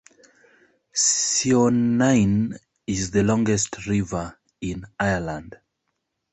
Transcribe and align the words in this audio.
Sionainn 0.95 2.57
is 2.87 3.11
the 3.11 3.21
longest 3.21 3.85
river 3.85 4.35
in 4.59 4.83
Ireland. 4.99 5.59